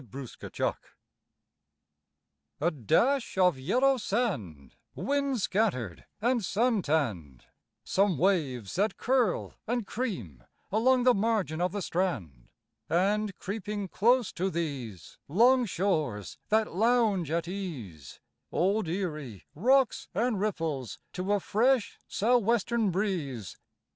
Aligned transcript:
ERIE 0.11 0.27
WATERS 0.41 0.75
A 2.59 2.71
dash 2.71 3.37
of 3.37 3.59
yellow 3.59 3.97
sand, 3.97 4.75
Wind 4.95 5.41
scattered 5.41 6.05
and 6.19 6.43
sun 6.43 6.81
tanned; 6.81 7.45
Some 7.83 8.17
waves 8.17 8.73
that 8.77 8.97
curl 8.97 9.53
and 9.67 9.85
cream 9.85 10.43
along 10.71 11.03
the 11.03 11.13
margin 11.13 11.61
of 11.61 11.71
the 11.71 11.83
strand; 11.83 12.47
And, 12.89 13.37
creeping 13.37 13.89
close 13.89 14.31
to 14.31 14.49
these 14.49 15.19
Long 15.27 15.67
shores 15.67 16.39
that 16.49 16.73
lounge 16.73 17.29
at 17.29 17.47
ease, 17.47 18.19
Old 18.51 18.87
Erie 18.87 19.45
rocks 19.53 20.07
and 20.15 20.39
ripples 20.39 20.97
to 21.13 21.31
a 21.31 21.39
fresh 21.39 21.99
sou' 22.07 22.39
western 22.39 22.89
breeze. 22.89 23.55